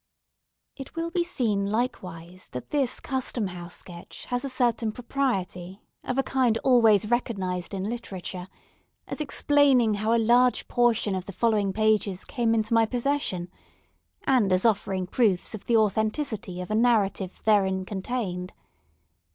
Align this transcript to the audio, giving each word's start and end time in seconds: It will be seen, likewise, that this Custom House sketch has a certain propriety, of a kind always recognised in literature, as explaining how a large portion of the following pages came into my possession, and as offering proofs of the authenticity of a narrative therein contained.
It 0.77 0.95
will 0.95 1.11
be 1.11 1.23
seen, 1.23 1.67
likewise, 1.67 2.49
that 2.53 2.71
this 2.71 2.99
Custom 2.99 3.45
House 3.49 3.75
sketch 3.75 4.25
has 4.29 4.43
a 4.43 4.49
certain 4.49 4.91
propriety, 4.91 5.79
of 6.03 6.17
a 6.17 6.23
kind 6.23 6.57
always 6.63 7.11
recognised 7.11 7.71
in 7.75 7.83
literature, 7.83 8.47
as 9.07 9.21
explaining 9.21 9.93
how 9.93 10.11
a 10.15 10.17
large 10.17 10.67
portion 10.67 11.13
of 11.13 11.25
the 11.25 11.31
following 11.33 11.71
pages 11.71 12.25
came 12.25 12.55
into 12.55 12.73
my 12.73 12.87
possession, 12.87 13.51
and 14.23 14.51
as 14.51 14.65
offering 14.65 15.05
proofs 15.05 15.53
of 15.53 15.65
the 15.67 15.77
authenticity 15.77 16.61
of 16.61 16.71
a 16.71 16.73
narrative 16.73 17.39
therein 17.45 17.85
contained. 17.85 18.53